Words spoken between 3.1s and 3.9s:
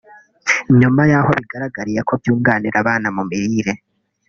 mu mirire